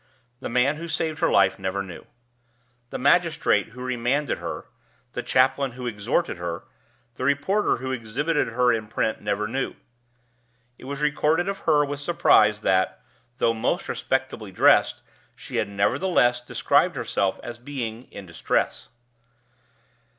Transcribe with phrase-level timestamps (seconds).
[0.39, 2.07] The man who saved her life never knew.
[2.89, 4.65] The magistrate who remanded her,
[5.13, 6.63] the chaplain who exhorted her,
[7.17, 9.75] the reporter who exhibited her in print, never knew.
[10.79, 12.99] It was recorded of her with surprise that,
[13.37, 15.03] though most respectably dressed,
[15.35, 18.89] she had nevertheless described herself as being "in distress."